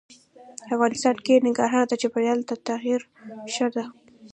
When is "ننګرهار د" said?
1.45-1.93